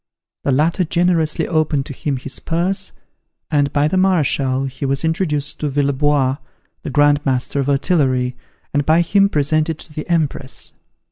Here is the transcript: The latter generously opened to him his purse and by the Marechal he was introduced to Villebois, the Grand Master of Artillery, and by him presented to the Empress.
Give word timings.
The 0.43 0.51
latter 0.51 0.83
generously 0.83 1.47
opened 1.47 1.85
to 1.85 1.93
him 1.93 2.17
his 2.17 2.39
purse 2.39 2.93
and 3.51 3.71
by 3.71 3.87
the 3.87 3.97
Marechal 3.97 4.65
he 4.65 4.83
was 4.83 5.05
introduced 5.05 5.59
to 5.59 5.69
Villebois, 5.69 6.37
the 6.81 6.89
Grand 6.89 7.23
Master 7.23 7.59
of 7.59 7.69
Artillery, 7.69 8.35
and 8.73 8.83
by 8.83 9.01
him 9.01 9.29
presented 9.29 9.77
to 9.77 9.93
the 9.93 10.09
Empress. 10.09 10.73